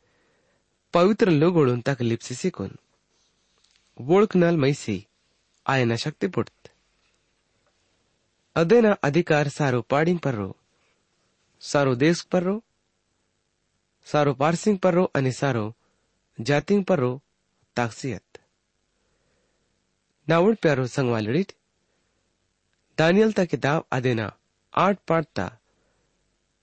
ಪವಿತ್ರ 0.93 1.31
ಲೋಗೊಳುನ್ 1.33 1.83
ತಾಕ 1.83 2.01
ಲಿಪ್ಸಿಸಿಕೊನ್ 2.03 2.75
ಓಳ್ಕನಾಲ್ 3.99 4.61
ಮೈಸಿ 4.63 4.97
ಆಯನ 5.65 5.95
ಶಕ್ತಿ 5.95 6.27
ಪುಟ್ 6.27 6.53
ಅದೇನ 8.55 8.87
ಅಧಿಕಾರ 9.01 9.47
ಸಾರು 9.49 9.79
ಪಾಡಿಂಗ್ 9.83 10.21
ಪರ್ರೋ 10.21 10.49
સારો 11.61 11.91
દેશ 11.95 12.23
પર 12.27 12.43
રહો 12.43 12.55
સારો 14.07 14.31
પારસિંગ 14.33 14.79
પર 14.79 14.93
રહો 14.93 15.05
અને 15.13 15.31
સારો 15.31 15.65
જાતિંગ 16.37 16.83
પર 16.83 16.99
રહો 16.99 17.11
તાકસિયત 17.77 18.41
નાવડ 20.27 20.59
પ્યારો 20.59 20.85
સંગવાલડીટ 20.87 21.51
દાનિયલ 22.97 23.33
તા 23.33 23.47
કિતાબ 23.47 23.81
આદેના 23.91 24.31
આઠ 24.73 25.03
પાઠતા 25.05 25.51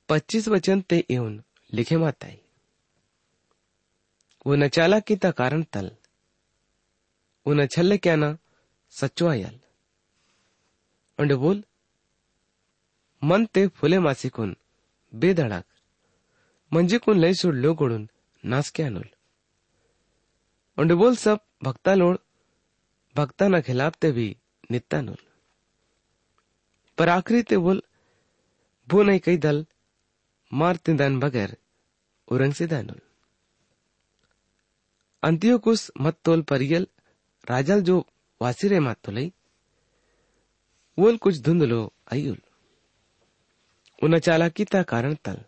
પચીસ 0.09 0.47
વચન 0.49 0.81
તે 0.85 0.99
એવું 1.09 1.37
લીખે 1.73 1.97
માતાઈ 1.97 2.44
वो 4.47 4.55
न 4.55 4.69
छल्ले 7.67 7.99
क्या 7.99 8.17
ना 8.17 8.37
सच्चो 8.93 9.29
आयल। 9.29 9.61
अंडे 11.19 11.35
बोल, 11.35 11.65
मन 13.23 13.47
ते 13.55 13.69
फुले 13.69 13.99
मासिकून 13.99 14.57
बेधडक 15.13 15.65
म्हणजे 16.73 16.99
कोण 16.99 17.19
लय 17.19 17.35
सोड 17.35 17.55
लोकडून 17.55 18.11
नाच 18.45 18.73
क्या 18.75 18.89
नोल 18.89 19.09
अंडे 20.79 20.95
बोल 20.95 21.17
सब, 21.17 21.37
भक्ता 21.63 21.95
लोड 21.95 22.17
भक्ताना 23.17 23.61
खिलाफ 23.61 23.93
ते 24.03 24.13
भी 24.13 24.37
नित्ता 24.71 25.01
नुल। 25.01 25.17
पर 26.99 27.09
आखिरी 27.09 27.43
ते 27.43 27.57
बोल, 27.57 27.83
भू 28.89 29.03
नहीं 29.03 29.21
कई 29.25 29.37
दल, 29.37 29.67
मार 30.53 30.77
तिंदान 30.77 31.21
बगैर 31.21 31.57
उरंग 32.29 32.53
से 32.53 32.67
दानुल 32.67 33.01
मत 36.01 36.17
तोल 36.25 36.43
परियल, 36.43 36.87
राजल 37.51 37.83
जो 37.83 38.07
वासिरे 38.43 38.81
मात 38.81 38.97
तोलई 39.05 39.33
वोल 40.99 41.17
कुछ 41.17 41.39
धुंधलो 41.41 41.93
अयुल। 42.13 42.39
उन 44.03 44.19
चालाकी 44.19 44.65
ता 44.65 44.83
कारण 44.83 45.15
तल, 45.15 45.45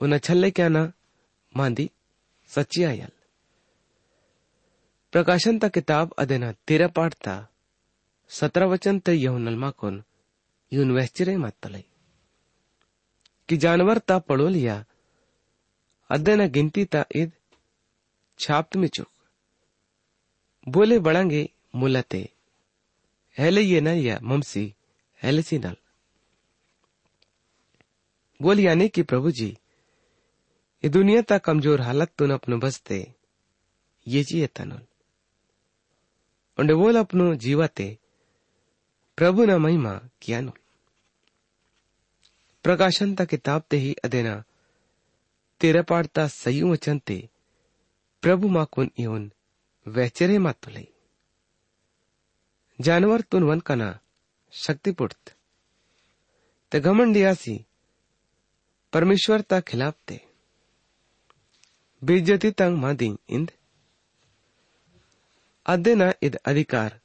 उन 0.00 0.18
छल्ले 0.18 0.50
क्या 0.50 0.68
ना 0.68 0.92
मांदी 1.56 1.90
सच्ची 2.48 2.84
आयल। 2.84 3.08
प्रकाशन 5.12 5.58
ता 5.58 5.68
किताब 5.68 6.12
अदेना 6.18 6.52
तेरा 6.52 6.88
पाठ 6.88 7.14
था 7.14 7.48
सत्रह 8.28 8.66
वचन 8.66 8.98
ते 8.98 9.12
यहुनल 9.12 9.56
माकोन 9.56 10.04
यून 10.72 10.90
वैश्चिरे 10.90 11.36
मातलई। 11.36 11.84
कि 13.48 13.56
जानवर 13.56 13.98
ता 13.98 14.18
पड़ो 14.18 14.48
लिया, 14.48 14.84
अदेना 16.10 16.46
गिनती 16.46 16.84
ता 16.84 17.04
ईद 17.16 17.32
छाप्त 18.40 18.76
में 18.76 18.88
चुक। 18.88 19.08
बोले, 20.66 20.98
बड़ांगे 20.98 21.48
मुलते। 21.74 22.28
हेले 23.36 23.62
ये 23.62 24.18
ममसी, 24.22 24.64
हेले 25.22 25.42
सी 25.42 25.58
नल। 25.58 25.76
बोल, 28.40 28.60
यानी 28.60 28.88
कि 28.88 29.02
प्रभु 29.02 29.30
जी, 29.30 29.48
ये 30.82 30.88
दुनिया 30.90 31.22
ता 31.22 31.38
कमज़ोर 31.38 31.80
हालत 31.80 32.12
तुन 32.18 32.30
अपनो 32.30 32.58
बसते, 32.58 32.98
ये 34.06 34.22
जी 34.22 34.46
तनुल 34.46 34.86
उंडे 36.58 36.74
बोल, 36.74 36.96
अपनो 36.96 37.34
जीवाते, 37.36 37.96
प्रभु 39.18 39.44
न 39.44 39.56
महिमा 39.56 39.92
किया 40.22 40.40
नो 40.40 40.52
प्रकाशन 42.64 43.14
ता 43.14 43.24
किताब 43.24 43.62
ते 43.70 43.76
ही 43.76 43.94
अदेना 44.04 44.42
तेरा 45.60 45.82
पाड़ता 45.82 46.26
सयू 46.28 46.72
वचन 46.72 46.98
ते 46.98 47.18
प्रभु 48.22 48.48
माकुन 48.48 48.90
इवन 48.98 49.32
वैचरे 49.88 50.38
मातुलई 50.38 50.88
जानवर 52.80 53.20
तुन 53.20 53.42
वन 53.42 53.60
कना 53.60 54.00
शक्ति 54.52 54.92
पुट 54.92 55.14
ते 56.72 56.80
घमंडियासी 56.80 57.66
परमेश्वर 58.92 59.40
ता 59.40 59.60
खिलाफ 59.60 59.94
ते। 60.08 60.20
बेज्जती 62.04 62.50
तंग 62.50 62.76
मादी 62.76 63.16
इंद। 63.28 63.50
अद्देना 65.66 66.12
इद 66.22 66.36
अधिकार 66.36 67.00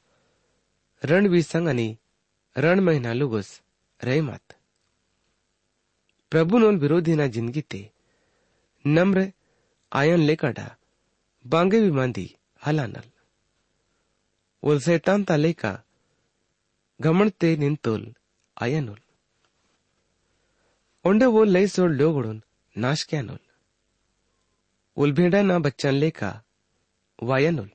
रणवीर 1.03 1.43
संग 1.43 1.67
आणि 1.67 1.97
रण 2.57 2.79
महिना 2.79 3.13
लुगोस, 3.13 3.61
रहे 4.03 4.21
मात। 4.21 4.55
प्रभु 6.31 6.57
नोल 6.57 6.75
विरोधी 6.75 7.15
ना 7.15 7.27
ज़िंदगी 7.27 7.61
ते, 7.61 7.91
नम्र, 8.87 9.31
आयन 9.91 10.19
लेकाडा 10.19 10.63
बांगे 10.63 10.84
भी 11.45 11.91
मांदी 11.91 12.27
हलानल 12.65 13.09
ओल 14.63 14.79
सैतान 14.81 15.23
ता 15.23 15.35
लेका 15.35 15.73
घमण 16.99 17.29
ते 17.41 17.55
निंतोल 17.57 18.05
आयनोल 18.57 18.99
ओंडे 21.05 21.25
वो 21.35 21.43
लई 21.43 21.67
सोड 21.67 21.91
लोगड़ून 22.01 22.41
नाश 22.75 23.03
क्यानोल 23.09 23.39
उल 24.97 25.11
भेड़ा 25.13 25.41
ना 25.41 25.59
बच्चन 25.67 25.93
लेका 25.93 26.31
वायनोल 27.19 27.69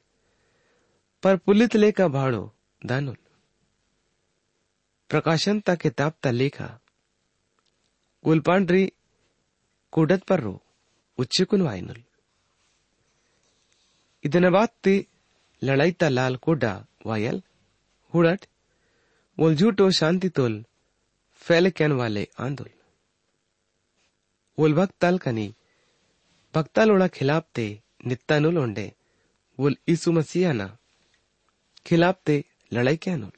पर 1.22 1.36
पुलित 1.46 1.76
लेका 1.76 2.08
भाड़ो 2.18 2.42
दानुल 2.82 3.16
प्रकाशन 5.10 5.60
ता 5.66 5.74
किताब 5.84 6.12
ता 6.22 6.30
लेखा 6.30 6.68
गुलपांड्री 8.24 8.84
कुडत 9.92 10.22
पर 10.28 10.40
रो 10.40 10.60
उच्चकुन 11.18 11.62
वायनुल 11.62 12.02
ಇದನ್ನ 14.23 14.49
ಬಾತ್ತಿ 14.55 14.95
ಲಳೈತ 15.61 16.03
ಲಾಲ್ 16.17 16.37
ಕೂಡ 16.47 16.63
ವಾಯಲ್ 17.09 17.41
ಹುಡಟ್ 18.13 18.45
ಒಲ್ 19.37 19.55
झूठो 19.55 19.85
शांति 19.91 20.29
तोल 20.29 20.53
फैल 21.41 21.65
कैन 21.69 21.91
वाले 21.91 22.21
आंदोल 22.39 22.69
ओल 24.57 24.73
भक्ताल 24.73 25.17
कनी 25.17 25.47
भक्तालोड़ा 26.53 27.07
खिलाफ 27.17 27.45
ते 27.55 27.65
नित्तानुल 28.07 28.57
ओंडे 28.57 28.85
ओल 29.59 29.75
ईसु 29.89 30.11
मसीहा 30.11 30.51
ना 30.53 30.67
खिलाफ 31.85 32.17
ते 32.25 32.35
लड़ाई 32.71 32.97
कैनुल 32.97 33.33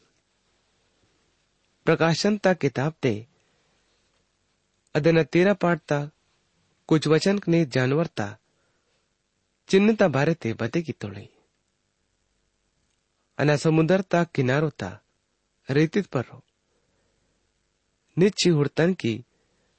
प्रकाशन 1.86 2.38
ता 2.38 2.54
किताब 2.64 2.94
ते 3.04 3.14
अदन 4.96 5.24
तेरा 5.34 5.54
पाठता 5.64 6.00
कुछ 6.90 7.08
वचन 7.08 7.40
ने 7.48 7.66
जानवरता 7.76 8.28
ते 9.69 10.53
बते 10.55 10.83
की 10.83 10.93
तोड़ी 10.93 11.29
अना 13.39 13.57
समुद्रता 13.57 14.23
किनारोता 14.35 14.91
रेतित 15.69 16.07
पर 16.07 16.25
हो 16.33 16.43
निच्छी 18.17 18.51
हुड़तन 18.51 18.93
की 19.01 19.13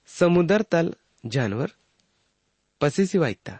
समुद्र 0.09 0.61
तल 0.71 0.93
जानवर 1.25 1.71
पसीसी 2.81 3.17
वाइता 3.17 3.59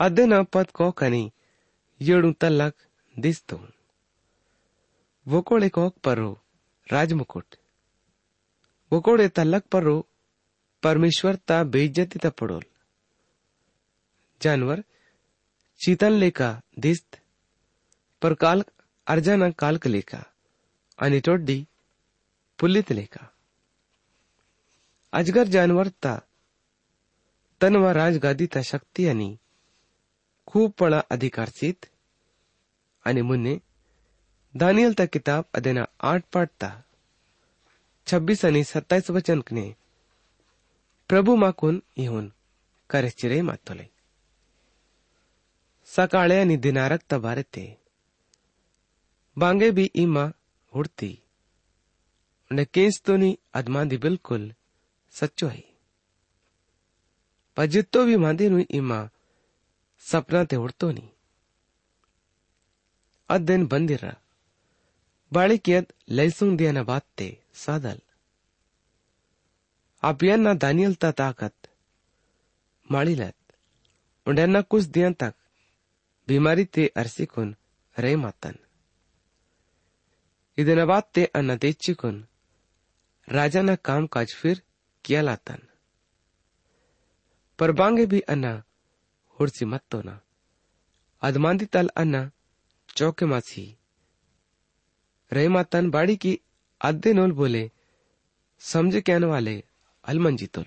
अदन 0.00 0.42
पद 0.52 0.70
को 0.70 0.90
कनी 1.00 1.30
येड़ू 2.00 2.32
तलक 2.40 2.74
दिस्तो 3.16 3.56
वकोड़े 5.26 5.68
कोक 5.68 5.96
परो 6.04 6.30
राजमुकुट 6.86 7.56
वकोड़े 8.92 9.28
तलक 9.28 9.66
परो 9.72 9.96
परमेश्वर 10.82 11.36
ता 11.48 11.62
बेइज्जती 11.74 12.18
ता 12.18 12.30
पड़ोल 12.40 12.64
जानवर, 14.42 14.80
चीतन 15.80 16.12
लेका 16.12 16.60
दिस्त, 16.78 17.18
पर 18.22 18.34
काल, 18.34 18.62
अर्जाना 19.06 19.50
कालक 19.50 19.86
लेका 19.86 20.22
आणि 20.98 21.20
टोड्डी, 21.20 21.58
पुल्लित 22.58 22.92
लेका 22.92 23.26
अजगर 25.12 25.46
जानवर 25.46 25.88
ता, 25.88 26.14
तनवा 27.60 27.92
राजगादी 27.92 28.46
ता 28.46 28.62
शक्ती 28.62 29.08
आणि 29.08 29.36
खूप 30.46 30.74
पळा 30.78 31.00
अधिकार 31.10 31.48
सीत 31.48 31.86
आणि 33.04 33.22
मुन्ने, 33.22 33.56
दानियल 34.54 34.92
ता 34.98 35.04
किताब 35.06 35.44
अदेना 35.54 35.84
आठ 36.00 36.22
पाठता 36.32 36.70
छब्बीस 38.06 38.44
आणि 38.44 38.64
सत्ताईस 38.64 39.10
वचन 39.10 39.40
कने, 39.40 39.72
प्रभु 41.08 41.36
माकून 41.36 41.82
येऊन 41.96 42.32
करेचिरे 42.90 43.40
मातोले। 43.42 43.97
सकाळे 45.95 46.39
आणि 46.39 46.55
दिनारक 46.65 47.01
तबारते 47.11 47.65
बांगे 49.37 49.69
भी 49.77 49.87
इमा 50.03 50.25
हुड़ती 50.73 51.13
ने 52.51 52.63
केस 52.73 53.01
तो 53.07 53.15
नी 53.17 53.33
अदमांदी 53.59 53.97
बिल्कुल 54.05 54.51
सच्चो 55.13 55.47
है 55.47 55.61
पर 57.57 57.65
जितो 57.73 58.05
भी 58.05 58.15
मांदी 58.25 58.49
नु 58.49 58.61
इमा 58.79 58.99
सपना 60.03 60.43
ते 60.51 60.55
उड़तो 60.65 60.91
नी 60.91 61.07
अदन 63.29 63.65
बंदिरा 63.71 64.13
ಬಾಳಿಕೆಯದ್ 65.31 65.91
ಲೈಸುಂದಿಯನ 66.17 66.81
ಬಾತ್ತೆ 66.89 67.29
ಸಾದಲ್ 67.63 68.01
अपियांना 70.03 70.51
दानियल 70.61 70.93
ता 71.01 71.09
ताकत 71.19 71.67
माळीलत 72.89 73.53
उंड्यांना 74.27 74.61
कुछ 74.71 74.83
दियां 74.95 75.11
तक 75.21 75.35
बीमारी 76.27 76.65
ते 76.75 76.83
अरसिकून 76.95 77.53
रे 77.95 78.15
मातन 78.15 78.55
ಇದನ್ನ 80.57 80.83
ಬಾತ್ತೆ 80.89 81.23
ಅನ್ನ 81.37 81.51
ತೆಚ್ಚಿಕೊನ್ 81.63 82.19
ರಾಜನ 83.27 83.71
ಕಾಮ್ 83.87 84.07
ಕಾಜ್ 84.15 84.33
ಫಿರ್ 84.39 84.61
कियालातन 85.05 85.61
पर 87.59 87.71
बांगे 87.71 88.05
भी 88.05 88.19
अन्ना 88.33 88.51
हुड़सी 89.39 89.65
मत्तोना 89.65 90.13
अदमांदी 91.21 91.65
तल 91.73 91.87
अन्ना 91.95 92.21
चौके 92.97 93.25
मासी 93.25 93.65
रहमातन 95.31 95.89
बाड़ी 95.91 96.15
की 96.23 96.31
अद्दे 96.81 97.13
नोल 97.13 97.31
बोले 97.39 97.63
समझ 98.61 98.93
कहने 98.99 99.27
वाले 99.27 99.55
अलमंजितुल 100.05 100.65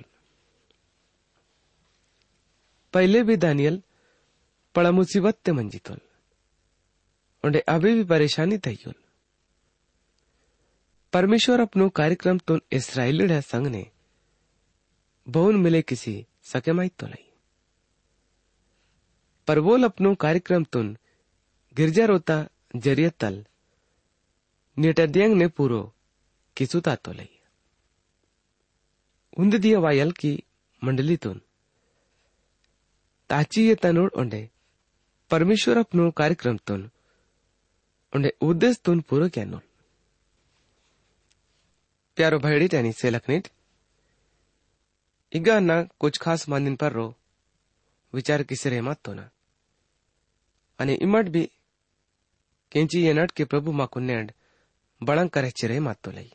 पहले 2.95 3.23
भी 3.23 3.37
दानियल 3.39 3.83
पड़ा 4.76 4.92
मुसीबत 4.92 5.38
ते 5.46 5.52
मंजितुल। 5.52 6.00
उन्हें 7.44 7.62
अभी 7.68 7.94
भी 7.94 8.04
परेशानी 8.04 8.58
थयुल 8.58 8.94
परमेश्वर 11.14 11.60
अपनो 11.60 11.90
कार्यक्रम 11.92 12.38
तो 12.38 12.60
इसराइली 12.72 13.42
संघ 13.44 13.68
ने 13.68 13.86
बहुन 15.28 15.56
मिले 15.56 15.82
किसी 15.82 16.26
सके 16.44 16.72
माई 16.72 16.90
तो 16.90 17.08
नहीं। 17.08 17.26
पर 19.48 19.60
वो 19.60 19.78
अपनो 19.86 20.14
कार्यक्रम 20.16 20.64
तुन 20.64 20.98
गिरजा 21.76 22.06
रोता 22.06 22.38
ज़रिए 22.76 23.10
तल 23.20 23.46
निटद्यंग 24.78 25.36
ने 25.38 25.48
पूरो 25.48 25.82
किसुता 26.58 26.96
तो 26.96 27.12
लई 27.12 27.30
उंद 29.38 29.56
दिया 29.56 29.80
वायल 29.80 30.12
की 30.12 30.32
मंडली 30.82 31.18
तुन, 31.18 31.42
ताची 33.30 33.68
ये 33.68 33.76
तनोड 33.76 34.12
ओंडे 34.14 34.50
परमेश्वर 35.32 35.78
अपनो 35.78 36.10
कार्यक्रम 36.12 36.58
तुन, 36.58 36.90
उन्हें 38.14 38.32
उद्देश्य 38.42 38.82
तुन 38.86 39.02
पूरो 39.02 39.28
कहनो 39.30 39.60
प्यारो 42.18 42.40
भाईडी 42.40 42.68
टैनी 42.68 42.92
से 42.92 43.10
लखनेट 43.10 43.48
इगा 45.32 45.60
ना 45.60 45.82
कुछ 46.00 46.18
खास 46.18 46.48
मानिन 46.50 46.76
पर 46.76 46.92
रो, 46.92 47.08
विचार 48.14 48.44
किसे 48.44 48.70
रे 48.70 48.82
मत 48.82 49.00
तो 49.06 49.14
ना 49.14 49.30
अने 50.80 50.94
इमट 51.02 51.30
भी, 51.30 51.44
केंची 52.72 53.02
ये 53.02 53.14
नट 53.14 53.32
के 53.32 53.46
प्रभु 53.46 53.72
माकुन्ने 53.72 54.16
अंड 54.16 54.32
बड़ंग 55.02 55.30
करे 55.30 55.52
चिरे 55.52 55.80
मत 55.80 55.98
तो 56.04 56.12
लाई। 56.12 56.32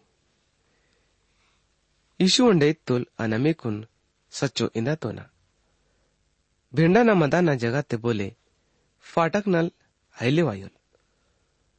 ईशु 2.20 2.46
उन्हें 2.46 2.74
तुल 2.87 3.06
अनमे 3.18 3.52
कुन, 3.52 3.87
सच्चो 4.32 4.70
इंदा 4.76 4.94
तो 4.94 5.11
ना 5.12 5.28
भिंडा 6.72 7.02
ना 7.02 7.14
मदा 7.14 7.40
ना 7.40 7.54
जगते 7.56 7.96
बोले 7.96 8.32
फाटक 9.06 9.44
नल 9.48 9.70
हाइले 10.16 10.42
वायुल। 10.42 10.70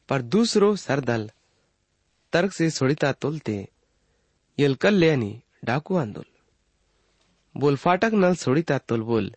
पर 0.09 0.21
दूसरो 0.21 0.75
सरदल 0.75 1.29
तर्क 2.33 2.51
से 2.53 2.69
सोड़ीता 2.69 3.11
तोलते 3.13 3.67
यलकल 4.59 4.93
ले 4.93 5.09
अनि 5.09 5.41
डाकू 5.65 5.95
आंदोल। 5.95 6.25
बोल 7.55 7.75
फाटक 7.75 8.11
नल 8.13 8.35
सोड़ीता 8.35 8.77
तोल 8.77 9.01
बोल 9.01 9.31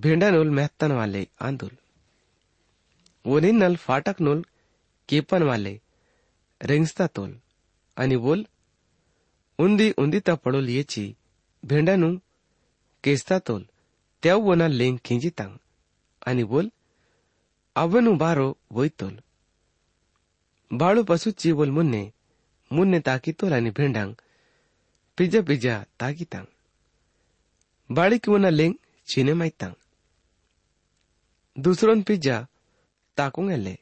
भिंडा 0.00 0.30
नोल 0.30 0.50
मेहतन 0.50 0.92
वाले 0.92 1.28
आंदोल। 1.40 1.70
वो 3.26 3.40
नल 3.40 3.76
फाटक 3.76 4.20
नोल 4.20 4.44
केपन 5.08 5.42
वाले 5.42 5.80
रेंगस्ता 6.62 7.06
तोल। 7.06 7.40
आणि 7.96 8.16
बोल 8.16 8.46
उंदी 9.58 9.90
उंदीता 9.98 10.34
पडोल 10.34 10.68
येची 10.68 11.14
भेंडानू 11.64 12.16
केसता 13.04 13.38
तोल। 13.38 13.62
त्या 14.22 14.36
वना 14.36 14.66
लेंग 14.68 14.98
खिंजी 15.04 15.30
तांग। 15.30 15.56
बोल 16.52 16.66
ಅವ್ವನು 17.76 18.12
बारो 18.22 18.46
ಒಯ್ತೋಲ್ 18.80 19.18
ಬಾಳು 20.70 21.00
मुन्ने 21.10 21.50
ಒಲ್ 21.62 21.72
ಮುನ್ನೆ 21.76 22.02
ಮುನ್ನೆ 22.70 22.98
ತಾಕಿತ್ತೋಲ್ 23.08 23.54
ಅನಿ 23.58 23.70
ಭೇಂಡಾಂಗ್ 23.78 24.16
ಪಿಜ 25.18 25.36
ಪಿಜ 25.48 25.66
ತಾಕಿತಾಂಗ್ 26.00 26.50
ಬಾಳಿಕಿ 27.90 28.30
ಉನ 28.36 28.48
ಲೆಂಗ್ 28.60 28.78
ಚಿನೆ 29.08 29.34
ಮಾಯ್ತಾಂಗ್ 29.42 29.78
दुसरोन 31.56 32.00
पिज्जा 32.08 32.36
ताकूंग 33.18 33.50
येले 33.50 33.74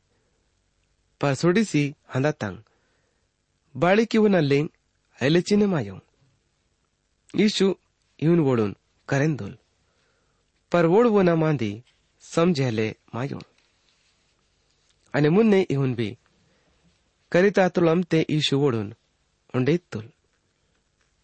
पासोडीसी 1.20 1.82
हांदा 2.08 2.30
तांग 2.42 2.56
बाळी 3.74 4.04
किंवा 4.10 4.28
नाल्लेंग 4.28 4.66
आयले 5.18 5.40
चिने 5.48 5.66
मायो 5.66 5.96
इशू 7.34 7.68
येवन 8.18 8.38
वडून 8.46 8.72
करेन 9.08 9.34
दोल 9.36 9.52
परवोड 10.72 11.06
वना 11.16 11.34
मांदी 11.34 11.70
સમજહેલે 12.30 12.86
માયો 13.14 13.42
અને 15.14 15.28
મુન્ને 15.28 15.58
ઇહુન 15.70 15.92
બી 15.94 16.14
કરિતાતુલ 17.32 17.88
અમતે 17.88 18.18
ઈશુ 18.28 18.56
ઓડુન 18.64 18.90
ઉંડિત્તુલ 19.54 20.06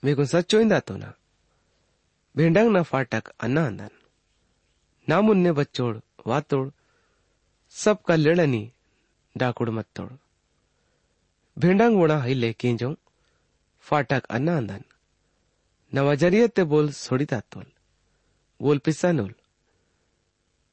મેગુન 0.03 0.31
સચ્ચોઇંદાતુના 0.33 1.15
ભેંડાંગના 2.35 2.83
ફાટક 2.83 3.27
અનાંદન 3.39 3.97
નામુન્ને 5.09 5.51
બચ્ચોડ 5.53 5.97
વાતોડ 6.27 6.69
सबका 7.75 8.17
लेड़नी 8.17 8.63
डाकुड़ 9.37 9.71
मत 9.71 9.87
तोड़ 9.97 10.11
भेंडांग 11.57 11.95
वोड़ा 11.97 12.23
हिले 12.23 12.53
केंजो 12.53 12.91
फाटक 13.87 14.27
अन्ना 14.31 14.57
अंदन 14.57 14.83
नवाजरियत 15.93 16.61
बोल 16.67 16.91
सोड़ी 16.95 17.25
तातोल 17.25 17.65
बोल 18.61 18.79
पिसानोल 18.79 19.33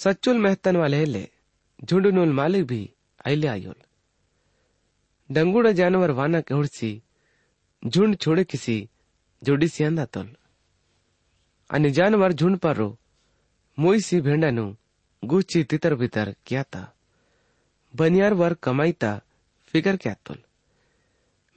सचुल 0.00 0.36
मेहतन 0.38 0.76
वाले 0.76 1.04
ले 1.04 1.24
झुंडनुल 1.84 2.32
मालिक 2.32 2.64
भी 2.66 2.80
आइले 3.26 3.46
आयोल। 3.46 3.80
डंगुड़ा 5.30 5.72
जानवर 5.72 6.10
वाना 6.18 6.40
के 6.50 6.90
झुंड 7.82 8.16
छोड़े 8.16 8.44
किसी 8.44 8.76
जोड़ी 9.42 9.68
सी 9.68 9.84
अंदा 9.84 10.04
तोल। 10.06 10.28
अन्य 11.70 11.90
जानवर 11.90 12.32
झुंड 12.32 12.56
पर 12.58 12.76
रो 12.76 12.88
मोई 13.78 14.00
सी 14.00 14.20
भेंडा 14.20 14.50
नु 14.50 14.64
गुच्ची 15.22 15.64
तितर 15.70 15.94
बितर 15.94 16.34
क्या 16.46 16.62
था 16.72 16.82
बनियार 17.94 18.34
वर 18.34 18.54
कमाई 18.64 18.92
था 18.92 19.12
फिकर 19.74 19.96
क्या 19.96 20.14
तोल। 20.26 20.40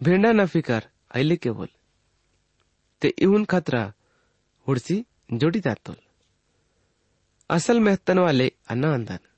भेंडा 0.01 0.31
ना 0.31 0.45
फिकर 0.45 0.87
आइले 1.15 1.35
के 1.35 1.51
बोल 1.51 1.69
ते 3.01 3.13
इवन 3.19 3.45
खतरा 3.45 3.83
उड़सी 4.67 5.03
जोड़ी 5.33 5.59
दातोल 5.59 6.02
అసలు 7.49 7.79
మెహత్తనవాలే 7.79 8.47
అన్న 8.71 8.85
అందాను 8.97 9.29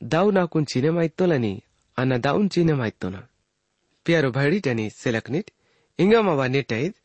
దావు 0.00 0.30
నాకుంచినే 0.30 0.90
మైత్తోలని 0.90 1.52
అన్న 1.98 2.16
దావుంచినే 2.16 2.74
మైత్తోనా 2.74 3.20
ಪ್ಯಾರೋ 4.06 4.30
ಭೈಡಿಟನಿ 4.30 4.86
ಸೆಲಕ್ನಿಟ್ 5.02 5.50
ಇಂಗಮವ 5.98 6.44
ನೆಟೈದ್ 6.56 6.96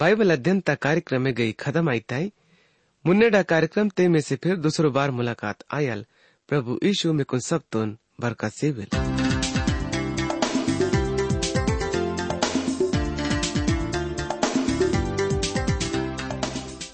ಬೈಬಲ್ 0.00 0.32
ಅಧ್ಯಂತ 0.36 0.70
ಕಾರ್ಯಕ್ರಮ 0.86 1.28
ಗೈ 1.40 1.50
ಖದಮ್ 1.64 1.90
ಆಯ್ತಾಯ್ 1.94 2.28
ಮುನ್ನೆಡ 3.04 3.36
ಕಾರ್ಯಕ್ರಮ 3.52 3.88
ते 3.96 4.04
में 4.08 4.22
से 4.28 4.36
फिर 4.36 4.54
दूसरो 4.66 4.88
बार 4.90 5.10
मुलाकात 5.10 5.58
आयल 5.78 6.00
प्रभु 6.48 6.78
यीशु 6.84 7.12
में 7.12 7.24
कुन 7.24 7.40
सब 7.40 7.62
तुन 7.72 7.88
बरकत 8.20 8.52
से 8.52 8.68
मिली 8.72 9.13